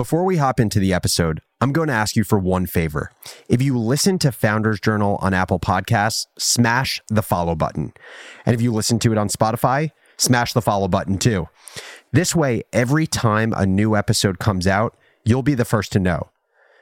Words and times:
Before 0.00 0.24
we 0.24 0.38
hop 0.38 0.58
into 0.58 0.80
the 0.80 0.94
episode, 0.94 1.42
I'm 1.60 1.72
going 1.72 1.88
to 1.88 1.92
ask 1.92 2.16
you 2.16 2.24
for 2.24 2.38
one 2.38 2.64
favor. 2.64 3.12
If 3.50 3.60
you 3.60 3.76
listen 3.76 4.18
to 4.20 4.32
Founders 4.32 4.80
Journal 4.80 5.18
on 5.20 5.34
Apple 5.34 5.60
Podcasts, 5.60 6.24
smash 6.38 7.02
the 7.08 7.20
follow 7.20 7.54
button. 7.54 7.92
And 8.46 8.54
if 8.54 8.62
you 8.62 8.72
listen 8.72 8.98
to 9.00 9.12
it 9.12 9.18
on 9.18 9.28
Spotify, 9.28 9.90
smash 10.16 10.54
the 10.54 10.62
follow 10.62 10.88
button 10.88 11.18
too. 11.18 11.50
This 12.12 12.34
way, 12.34 12.62
every 12.72 13.06
time 13.06 13.52
a 13.54 13.66
new 13.66 13.94
episode 13.94 14.38
comes 14.38 14.66
out, 14.66 14.96
you'll 15.26 15.42
be 15.42 15.52
the 15.52 15.66
first 15.66 15.92
to 15.92 15.98
know. 15.98 16.30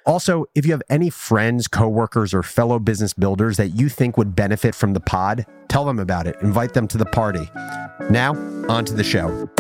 Also, 0.06 0.44
if 0.54 0.64
you 0.64 0.70
have 0.70 0.82
any 0.88 1.10
friends, 1.10 1.66
coworkers, 1.66 2.32
or 2.32 2.44
fellow 2.44 2.78
business 2.78 3.14
builders 3.14 3.56
that 3.56 3.70
you 3.70 3.88
think 3.88 4.16
would 4.16 4.36
benefit 4.36 4.76
from 4.76 4.92
the 4.92 5.00
pod, 5.00 5.44
tell 5.68 5.84
them 5.84 5.98
about 5.98 6.28
it. 6.28 6.36
Invite 6.40 6.72
them 6.72 6.86
to 6.86 6.96
the 6.96 7.06
party. 7.06 7.50
Now, 8.10 8.36
on 8.68 8.84
to 8.84 8.94
the 8.94 9.02
show. 9.02 9.50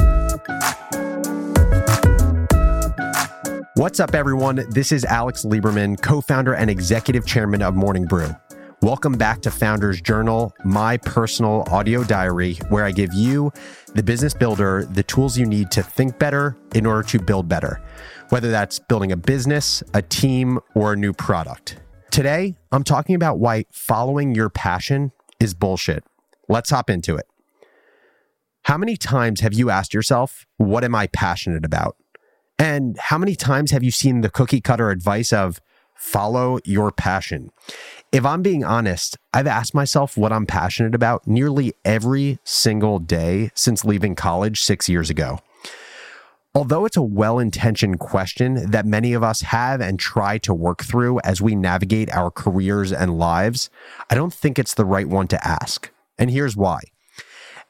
What's 3.78 4.00
up, 4.00 4.16
everyone? 4.16 4.66
This 4.70 4.90
is 4.90 5.04
Alex 5.04 5.44
Lieberman, 5.44 6.02
co 6.02 6.20
founder 6.20 6.52
and 6.52 6.68
executive 6.68 7.24
chairman 7.24 7.62
of 7.62 7.76
Morning 7.76 8.06
Brew. 8.06 8.34
Welcome 8.82 9.12
back 9.12 9.40
to 9.42 9.52
Founders 9.52 10.00
Journal, 10.00 10.52
my 10.64 10.96
personal 10.96 11.62
audio 11.70 12.02
diary, 12.02 12.54
where 12.70 12.84
I 12.84 12.90
give 12.90 13.14
you, 13.14 13.52
the 13.94 14.02
business 14.02 14.34
builder, 14.34 14.84
the 14.84 15.04
tools 15.04 15.38
you 15.38 15.46
need 15.46 15.70
to 15.70 15.84
think 15.84 16.18
better 16.18 16.56
in 16.74 16.86
order 16.86 17.04
to 17.04 17.20
build 17.20 17.48
better, 17.48 17.80
whether 18.30 18.50
that's 18.50 18.80
building 18.80 19.12
a 19.12 19.16
business, 19.16 19.84
a 19.94 20.02
team, 20.02 20.58
or 20.74 20.94
a 20.94 20.96
new 20.96 21.12
product. 21.12 21.78
Today, 22.10 22.56
I'm 22.72 22.82
talking 22.82 23.14
about 23.14 23.38
why 23.38 23.64
following 23.70 24.34
your 24.34 24.50
passion 24.50 25.12
is 25.38 25.54
bullshit. 25.54 26.02
Let's 26.48 26.70
hop 26.70 26.90
into 26.90 27.14
it. 27.14 27.26
How 28.62 28.76
many 28.76 28.96
times 28.96 29.38
have 29.38 29.54
you 29.54 29.70
asked 29.70 29.94
yourself, 29.94 30.46
What 30.56 30.82
am 30.82 30.96
I 30.96 31.06
passionate 31.06 31.64
about? 31.64 31.94
And 32.58 32.98
how 32.98 33.18
many 33.18 33.34
times 33.34 33.70
have 33.70 33.84
you 33.84 33.90
seen 33.90 34.20
the 34.20 34.30
cookie 34.30 34.60
cutter 34.60 34.90
advice 34.90 35.32
of 35.32 35.60
follow 35.94 36.58
your 36.64 36.90
passion? 36.90 37.50
If 38.10 38.24
I'm 38.24 38.42
being 38.42 38.64
honest, 38.64 39.16
I've 39.32 39.46
asked 39.46 39.74
myself 39.74 40.16
what 40.16 40.32
I'm 40.32 40.46
passionate 40.46 40.94
about 40.94 41.26
nearly 41.26 41.74
every 41.84 42.38
single 42.44 42.98
day 42.98 43.50
since 43.54 43.84
leaving 43.84 44.14
college 44.14 44.60
six 44.60 44.88
years 44.88 45.10
ago. 45.10 45.40
Although 46.54 46.86
it's 46.86 46.96
a 46.96 47.02
well 47.02 47.38
intentioned 47.38 48.00
question 48.00 48.70
that 48.70 48.86
many 48.86 49.12
of 49.12 49.22
us 49.22 49.42
have 49.42 49.80
and 49.80 49.98
try 49.98 50.38
to 50.38 50.54
work 50.54 50.82
through 50.82 51.20
as 51.20 51.40
we 51.40 51.54
navigate 51.54 52.10
our 52.10 52.30
careers 52.30 52.90
and 52.90 53.18
lives, 53.18 53.70
I 54.10 54.14
don't 54.14 54.32
think 54.32 54.58
it's 54.58 54.74
the 54.74 54.84
right 54.84 55.08
one 55.08 55.28
to 55.28 55.46
ask. 55.46 55.90
And 56.18 56.30
here's 56.30 56.56
why 56.56 56.80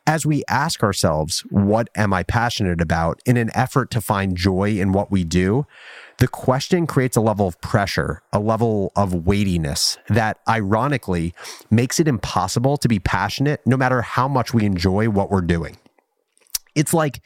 as 0.09 0.25
we 0.25 0.43
ask 0.49 0.83
ourselves, 0.83 1.41
what 1.51 1.91
am 1.95 2.15
I 2.15 2.23
passionate 2.23 2.81
about 2.81 3.21
in 3.27 3.37
an 3.37 3.51
effort 3.55 3.91
to 3.91 4.01
find 4.01 4.35
joy 4.35 4.81
in 4.81 4.93
what 4.93 5.11
we 5.11 5.23
do, 5.23 5.67
the 6.17 6.27
question 6.27 6.87
creates 6.87 7.15
a 7.15 7.21
level 7.21 7.47
of 7.47 7.61
pressure, 7.61 8.23
a 8.33 8.41
level 8.41 8.91
of 8.97 9.13
weightiness 9.27 9.99
that 10.09 10.41
ironically 10.49 11.35
makes 11.71 12.01
it 12.01 12.09
impossible 12.09 12.79
to 12.79 12.89
be 12.89 12.99
passionate 12.99 13.61
no 13.67 13.77
matter 13.77 14.01
how 14.01 14.27
much 14.27 14.55
we 14.55 14.65
enjoy 14.65 15.11
what 15.11 15.31
we're 15.31 15.43
doing. 15.43 15.77
It's 16.79 16.95
like 16.95 17.21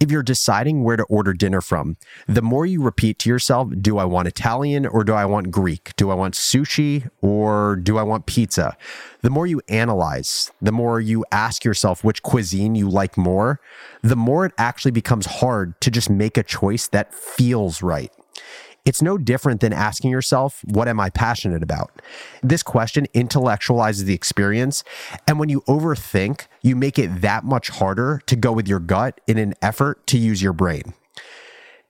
if 0.00 0.10
you're 0.10 0.22
deciding 0.22 0.82
where 0.82 0.96
to 0.96 1.04
order 1.04 1.34
dinner 1.34 1.60
from, 1.60 1.98
the 2.26 2.40
more 2.40 2.64
you 2.64 2.82
repeat 2.82 3.18
to 3.20 3.28
yourself, 3.28 3.68
do 3.78 3.98
I 3.98 4.06
want 4.06 4.26
Italian 4.26 4.86
or 4.86 5.04
do 5.04 5.12
I 5.12 5.26
want 5.26 5.50
Greek? 5.50 5.94
Do 5.96 6.10
I 6.10 6.14
want 6.14 6.32
sushi 6.32 7.10
or 7.20 7.76
do 7.76 7.98
I 7.98 8.02
want 8.02 8.24
pizza? 8.24 8.74
The 9.20 9.28
more 9.28 9.46
you 9.46 9.60
analyze, 9.68 10.50
the 10.62 10.72
more 10.72 10.98
you 10.98 11.26
ask 11.30 11.62
yourself 11.62 12.04
which 12.04 12.22
cuisine 12.22 12.74
you 12.74 12.88
like 12.88 13.18
more, 13.18 13.60
the 14.02 14.16
more 14.16 14.46
it 14.46 14.52
actually 14.56 14.92
becomes 14.92 15.26
hard 15.26 15.78
to 15.82 15.90
just 15.90 16.08
make 16.08 16.38
a 16.38 16.42
choice 16.42 16.86
that 16.88 17.12
feels 17.12 17.82
right. 17.82 18.10
It's 18.86 19.02
no 19.02 19.18
different 19.18 19.60
than 19.60 19.72
asking 19.72 20.12
yourself, 20.12 20.64
What 20.64 20.88
am 20.88 21.00
I 21.00 21.10
passionate 21.10 21.62
about? 21.62 21.90
This 22.42 22.62
question 22.62 23.06
intellectualizes 23.14 24.04
the 24.04 24.14
experience. 24.14 24.84
And 25.26 25.38
when 25.40 25.48
you 25.48 25.62
overthink, 25.62 26.46
you 26.62 26.76
make 26.76 26.98
it 26.98 27.20
that 27.20 27.44
much 27.44 27.68
harder 27.68 28.22
to 28.26 28.36
go 28.36 28.52
with 28.52 28.68
your 28.68 28.78
gut 28.78 29.20
in 29.26 29.38
an 29.38 29.54
effort 29.60 30.06
to 30.06 30.18
use 30.18 30.40
your 30.40 30.52
brain. 30.52 30.94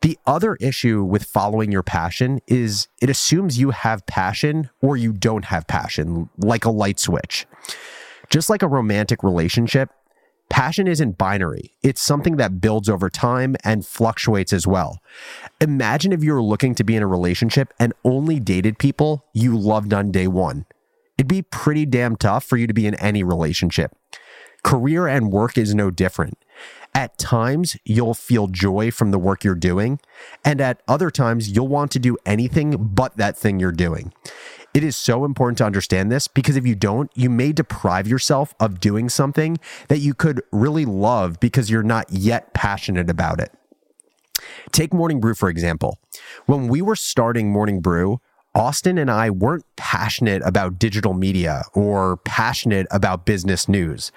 The 0.00 0.18
other 0.26 0.56
issue 0.56 1.04
with 1.04 1.24
following 1.24 1.70
your 1.70 1.82
passion 1.82 2.40
is 2.46 2.88
it 3.02 3.10
assumes 3.10 3.58
you 3.58 3.70
have 3.70 4.06
passion 4.06 4.70
or 4.80 4.96
you 4.96 5.12
don't 5.12 5.46
have 5.46 5.66
passion, 5.66 6.30
like 6.38 6.64
a 6.64 6.70
light 6.70 6.98
switch. 6.98 7.46
Just 8.30 8.48
like 8.48 8.62
a 8.62 8.68
romantic 8.68 9.22
relationship, 9.22 9.90
Passion 10.48 10.86
isn't 10.86 11.18
binary. 11.18 11.74
It's 11.82 12.00
something 12.00 12.36
that 12.36 12.60
builds 12.60 12.88
over 12.88 13.10
time 13.10 13.56
and 13.64 13.84
fluctuates 13.84 14.52
as 14.52 14.66
well. 14.66 15.00
Imagine 15.60 16.12
if 16.12 16.22
you 16.22 16.32
were 16.32 16.42
looking 16.42 16.74
to 16.76 16.84
be 16.84 16.96
in 16.96 17.02
a 17.02 17.06
relationship 17.06 17.74
and 17.80 17.92
only 18.04 18.38
dated 18.38 18.78
people 18.78 19.24
you 19.32 19.58
loved 19.58 19.92
on 19.92 20.12
day 20.12 20.28
one. 20.28 20.64
It'd 21.18 21.28
be 21.28 21.42
pretty 21.42 21.86
damn 21.86 22.16
tough 22.16 22.44
for 22.44 22.56
you 22.56 22.66
to 22.66 22.74
be 22.74 22.86
in 22.86 22.94
any 22.96 23.22
relationship. 23.22 23.96
Career 24.62 25.06
and 25.06 25.32
work 25.32 25.56
is 25.58 25.74
no 25.74 25.90
different. 25.90 26.38
At 26.94 27.18
times, 27.18 27.76
you'll 27.84 28.14
feel 28.14 28.46
joy 28.46 28.90
from 28.90 29.10
the 29.10 29.18
work 29.18 29.44
you're 29.44 29.54
doing, 29.54 30.00
and 30.44 30.60
at 30.60 30.82
other 30.88 31.10
times, 31.10 31.50
you'll 31.50 31.68
want 31.68 31.90
to 31.92 31.98
do 31.98 32.16
anything 32.24 32.76
but 32.94 33.16
that 33.18 33.36
thing 33.36 33.60
you're 33.60 33.70
doing. 33.70 34.12
It 34.76 34.84
is 34.84 34.94
so 34.94 35.24
important 35.24 35.56
to 35.56 35.64
understand 35.64 36.12
this 36.12 36.28
because 36.28 36.54
if 36.54 36.66
you 36.66 36.74
don't, 36.74 37.10
you 37.14 37.30
may 37.30 37.50
deprive 37.50 38.06
yourself 38.06 38.54
of 38.60 38.78
doing 38.78 39.08
something 39.08 39.56
that 39.88 40.00
you 40.00 40.12
could 40.12 40.42
really 40.52 40.84
love 40.84 41.40
because 41.40 41.70
you're 41.70 41.82
not 41.82 42.12
yet 42.12 42.52
passionate 42.52 43.08
about 43.08 43.40
it. 43.40 43.54
Take 44.72 44.92
Morning 44.92 45.18
Brew, 45.18 45.32
for 45.32 45.48
example. 45.48 45.98
When 46.44 46.68
we 46.68 46.82
were 46.82 46.94
starting 46.94 47.50
Morning 47.50 47.80
Brew, 47.80 48.20
Austin 48.54 48.98
and 48.98 49.10
I 49.10 49.30
weren't 49.30 49.64
passionate 49.76 50.42
about 50.44 50.78
digital 50.78 51.14
media 51.14 51.62
or 51.72 52.18
passionate 52.18 52.86
about 52.90 53.24
business 53.24 53.70
news. 53.70 54.12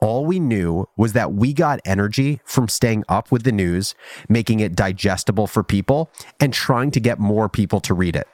All 0.00 0.24
we 0.24 0.40
knew 0.40 0.88
was 0.96 1.12
that 1.12 1.34
we 1.34 1.52
got 1.52 1.80
energy 1.84 2.40
from 2.46 2.68
staying 2.68 3.04
up 3.10 3.30
with 3.30 3.42
the 3.42 3.52
news, 3.52 3.94
making 4.26 4.60
it 4.60 4.74
digestible 4.74 5.46
for 5.46 5.62
people, 5.62 6.10
and 6.40 6.54
trying 6.54 6.92
to 6.92 7.00
get 7.00 7.18
more 7.18 7.50
people 7.50 7.80
to 7.80 7.92
read 7.92 8.16
it. 8.16 8.26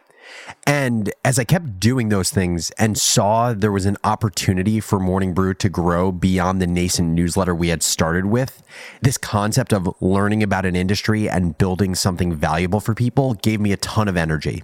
And 0.66 1.12
as 1.24 1.38
I 1.38 1.44
kept 1.44 1.78
doing 1.78 2.08
those 2.08 2.30
things 2.30 2.70
and 2.72 2.98
saw 2.98 3.52
there 3.52 3.72
was 3.72 3.86
an 3.86 3.96
opportunity 4.04 4.80
for 4.80 4.98
Morning 4.98 5.34
Brew 5.34 5.54
to 5.54 5.68
grow 5.68 6.12
beyond 6.12 6.60
the 6.60 6.66
nascent 6.66 7.10
newsletter 7.10 7.54
we 7.54 7.68
had 7.68 7.82
started 7.82 8.26
with, 8.26 8.62
this 9.02 9.18
concept 9.18 9.72
of 9.72 9.94
learning 10.00 10.42
about 10.42 10.66
an 10.66 10.76
industry 10.76 11.28
and 11.28 11.56
building 11.58 11.94
something 11.94 12.34
valuable 12.34 12.80
for 12.80 12.94
people 12.94 13.34
gave 13.34 13.60
me 13.60 13.72
a 13.72 13.76
ton 13.76 14.08
of 14.08 14.16
energy. 14.16 14.62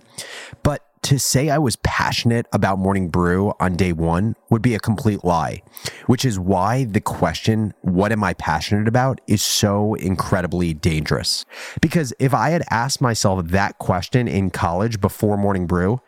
But 0.62 0.82
to 1.02 1.18
say 1.18 1.48
I 1.48 1.58
was 1.58 1.76
passionate 1.76 2.46
about 2.52 2.78
morning 2.78 3.08
brew 3.08 3.54
on 3.58 3.74
day 3.74 3.92
one 3.92 4.36
would 4.50 4.60
be 4.60 4.74
a 4.74 4.80
complete 4.80 5.24
lie, 5.24 5.62
which 6.06 6.24
is 6.24 6.38
why 6.38 6.84
the 6.84 7.00
question, 7.00 7.72
what 7.80 8.12
am 8.12 8.22
I 8.22 8.34
passionate 8.34 8.86
about, 8.86 9.20
is 9.26 9.42
so 9.42 9.94
incredibly 9.94 10.74
dangerous. 10.74 11.44
Because 11.80 12.12
if 12.18 12.34
I 12.34 12.50
had 12.50 12.64
asked 12.70 13.00
myself 13.00 13.46
that 13.48 13.78
question 13.78 14.28
in 14.28 14.50
college 14.50 15.00
before 15.00 15.36
morning 15.36 15.66
brew, 15.66 16.00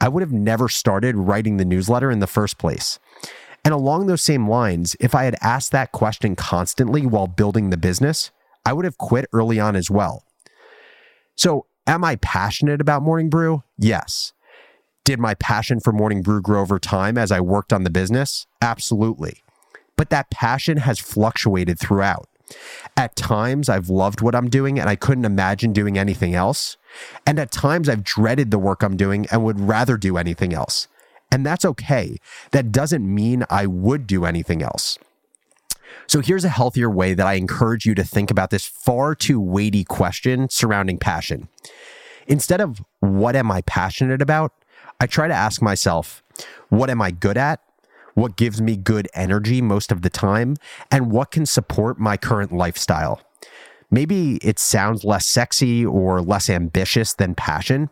I 0.00 0.08
would 0.08 0.22
have 0.22 0.32
never 0.32 0.68
started 0.68 1.16
writing 1.16 1.56
the 1.56 1.64
newsletter 1.64 2.10
in 2.10 2.20
the 2.20 2.26
first 2.26 2.58
place. 2.58 2.98
And 3.64 3.74
along 3.74 4.06
those 4.06 4.22
same 4.22 4.48
lines, 4.48 4.96
if 4.98 5.14
I 5.14 5.24
had 5.24 5.36
asked 5.42 5.70
that 5.72 5.92
question 5.92 6.34
constantly 6.34 7.06
while 7.06 7.26
building 7.26 7.70
the 7.70 7.76
business, 7.76 8.30
I 8.64 8.72
would 8.72 8.84
have 8.84 8.98
quit 8.98 9.26
early 9.32 9.60
on 9.60 9.76
as 9.76 9.90
well. 9.90 10.24
So, 11.36 11.66
am 11.86 12.04
I 12.04 12.16
passionate 12.16 12.80
about 12.80 13.02
morning 13.02 13.28
brew? 13.28 13.62
Yes. 13.78 14.32
Did 15.04 15.18
my 15.18 15.34
passion 15.34 15.80
for 15.80 15.92
morning 15.92 16.22
brew 16.22 16.40
grow 16.40 16.60
over 16.60 16.78
time 16.78 17.16
as 17.16 17.32
I 17.32 17.40
worked 17.40 17.72
on 17.72 17.84
the 17.84 17.90
business? 17.90 18.46
Absolutely. 18.60 19.42
But 19.96 20.10
that 20.10 20.30
passion 20.30 20.78
has 20.78 20.98
fluctuated 20.98 21.78
throughout. 21.78 22.28
At 22.96 23.16
times, 23.16 23.68
I've 23.68 23.88
loved 23.88 24.20
what 24.20 24.34
I'm 24.34 24.48
doing 24.48 24.78
and 24.78 24.88
I 24.88 24.96
couldn't 24.96 25.24
imagine 25.24 25.72
doing 25.72 25.96
anything 25.96 26.34
else. 26.34 26.76
And 27.26 27.38
at 27.38 27.50
times, 27.50 27.88
I've 27.88 28.04
dreaded 28.04 28.50
the 28.50 28.58
work 28.58 28.82
I'm 28.82 28.96
doing 28.96 29.26
and 29.30 29.44
would 29.44 29.60
rather 29.60 29.96
do 29.96 30.16
anything 30.16 30.52
else. 30.52 30.88
And 31.30 31.46
that's 31.46 31.64
okay. 31.64 32.16
That 32.50 32.72
doesn't 32.72 33.14
mean 33.14 33.44
I 33.48 33.66
would 33.66 34.06
do 34.06 34.24
anything 34.24 34.62
else. 34.62 34.98
So 36.06 36.20
here's 36.20 36.44
a 36.44 36.48
healthier 36.48 36.90
way 36.90 37.14
that 37.14 37.26
I 37.26 37.34
encourage 37.34 37.86
you 37.86 37.94
to 37.94 38.04
think 38.04 38.30
about 38.30 38.50
this 38.50 38.66
far 38.66 39.14
too 39.14 39.40
weighty 39.40 39.84
question 39.84 40.48
surrounding 40.48 40.98
passion. 40.98 41.48
Instead 42.26 42.60
of 42.60 42.82
what 43.00 43.36
am 43.36 43.50
I 43.50 43.62
passionate 43.62 44.22
about, 44.22 44.52
I 45.00 45.06
try 45.06 45.26
to 45.28 45.34
ask 45.34 45.62
myself, 45.62 46.22
what 46.68 46.90
am 46.90 47.00
I 47.00 47.10
good 47.10 47.38
at? 47.38 47.60
What 48.14 48.36
gives 48.36 48.60
me 48.60 48.76
good 48.76 49.08
energy 49.14 49.62
most 49.62 49.90
of 49.90 50.02
the 50.02 50.10
time? 50.10 50.56
And 50.90 51.10
what 51.10 51.30
can 51.30 51.46
support 51.46 51.98
my 51.98 52.16
current 52.16 52.52
lifestyle? 52.52 53.22
Maybe 53.90 54.36
it 54.36 54.58
sounds 54.58 55.02
less 55.02 55.26
sexy 55.26 55.84
or 55.84 56.20
less 56.20 56.48
ambitious 56.48 57.14
than 57.14 57.34
passion, 57.34 57.90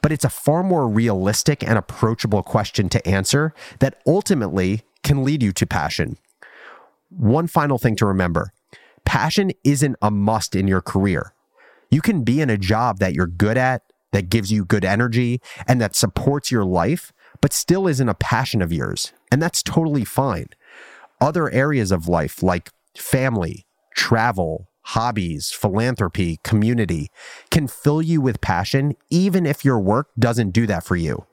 but 0.00 0.12
it's 0.12 0.24
a 0.24 0.30
far 0.30 0.62
more 0.62 0.86
realistic 0.86 1.66
and 1.66 1.76
approachable 1.76 2.42
question 2.42 2.88
to 2.90 3.08
answer 3.08 3.52
that 3.80 4.00
ultimately 4.06 4.82
can 5.02 5.24
lead 5.24 5.42
you 5.42 5.52
to 5.52 5.66
passion. 5.66 6.18
One 7.08 7.48
final 7.48 7.78
thing 7.78 7.96
to 7.96 8.06
remember 8.06 8.52
passion 9.04 9.50
isn't 9.64 9.96
a 10.00 10.10
must 10.10 10.54
in 10.54 10.68
your 10.68 10.80
career. 10.80 11.32
You 11.90 12.00
can 12.00 12.22
be 12.22 12.40
in 12.40 12.50
a 12.50 12.56
job 12.56 12.98
that 12.98 13.14
you're 13.14 13.26
good 13.26 13.56
at, 13.56 13.82
that 14.12 14.30
gives 14.30 14.50
you 14.52 14.64
good 14.64 14.84
energy, 14.84 15.40
and 15.66 15.80
that 15.80 15.94
supports 15.94 16.50
your 16.50 16.64
life, 16.64 17.12
but 17.40 17.52
still 17.52 17.86
isn't 17.86 18.08
a 18.08 18.14
passion 18.14 18.62
of 18.62 18.72
yours. 18.72 19.12
And 19.30 19.40
that's 19.40 19.62
totally 19.62 20.04
fine. 20.04 20.48
Other 21.20 21.50
areas 21.50 21.92
of 21.92 22.08
life, 22.08 22.42
like 22.42 22.70
family, 22.96 23.66
travel, 23.94 24.68
hobbies, 24.82 25.50
philanthropy, 25.50 26.40
community, 26.42 27.10
can 27.50 27.68
fill 27.68 28.02
you 28.02 28.20
with 28.20 28.40
passion, 28.40 28.96
even 29.10 29.46
if 29.46 29.64
your 29.64 29.78
work 29.78 30.08
doesn't 30.18 30.50
do 30.50 30.66
that 30.66 30.84
for 30.84 30.96
you. 30.96 31.26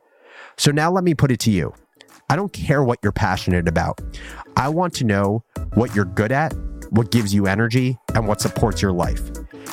So 0.57 0.71
now 0.71 0.91
let 0.91 1.03
me 1.03 1.13
put 1.13 1.31
it 1.31 1.39
to 1.41 1.51
you. 1.51 1.73
I 2.29 2.35
don't 2.35 2.51
care 2.51 2.83
what 2.83 2.99
you're 3.01 3.11
passionate 3.11 3.67
about. 3.67 4.01
I 4.57 4.69
want 4.69 4.93
to 4.95 5.05
know 5.05 5.43
what 5.75 5.95
you're 5.95 6.05
good 6.05 6.31
at, 6.31 6.53
what 6.89 7.11
gives 7.11 7.33
you 7.33 7.47
energy, 7.47 7.97
and 8.13 8.27
what 8.27 8.41
supports 8.41 8.81
your 8.81 8.91
life. 8.91 9.21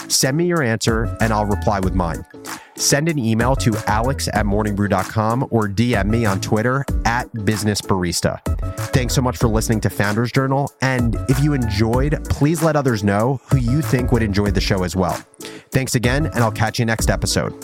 Send 0.09 0.37
me 0.37 0.47
your 0.47 0.63
answer 0.63 1.17
and 1.21 1.33
I'll 1.33 1.47
reply 1.47 1.81
with 1.81 1.95
mine. 1.95 2.25
Send 2.77 3.09
an 3.09 3.19
email 3.19 3.57
to 3.57 3.77
alex 3.87 4.29
at 4.29 4.45
morningbrew.com 4.45 5.49
or 5.51 5.69
DM 5.69 6.07
me 6.07 6.25
on 6.27 6.41
Twitter 6.41 6.85
at 7.05 7.31
businessbarista. 7.33 8.41
Thanks 8.93 9.15
so 9.15 9.23
much 9.23 9.37
for 9.37 9.49
listening 9.49 9.81
to 9.83 9.91
Founders 9.91 10.33
Journal. 10.33 10.71
And 10.81 11.17
if 11.29 11.41
you 11.41 11.53
enjoyed, 11.53 12.25
please 12.29 12.63
let 12.63 12.77
others 12.77 13.05
know 13.05 13.41
who 13.51 13.59
you 13.59 13.83
think 13.83 14.13
would 14.13 14.23
enjoy 14.23 14.51
the 14.51 14.61
show 14.61 14.83
as 14.83 14.97
well. 14.97 15.15
Thanks 15.71 15.95
again, 15.95 16.27
and 16.27 16.39
I'll 16.39 16.53
catch 16.53 16.79
you 16.79 16.85
next 16.85 17.11
episode. 17.11 17.55